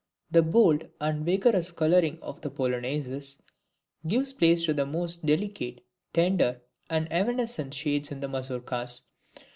The 0.31 0.41
bold 0.41 0.89
and 0.99 1.23
vigorous 1.23 1.71
coloring 1.71 2.19
of 2.23 2.41
the 2.41 2.49
Polonaises 2.49 3.37
gives 4.07 4.33
place 4.33 4.65
to 4.65 4.73
the 4.73 4.83
most 4.87 5.27
delicate, 5.27 5.85
tender, 6.11 6.59
and 6.89 7.07
evanescent 7.13 7.75
shades 7.75 8.09
in 8.11 8.19
the 8.19 8.27
Mazourkas. 8.27 9.03